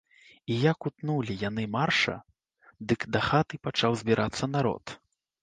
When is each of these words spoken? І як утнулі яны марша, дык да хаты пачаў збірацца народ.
І 0.53 0.55
як 0.61 0.79
утнулі 0.89 1.35
яны 1.49 1.65
марша, 1.75 2.15
дык 2.93 3.05
да 3.17 3.21
хаты 3.29 3.61
пачаў 3.69 3.91
збірацца 4.03 4.53
народ. 4.57 4.99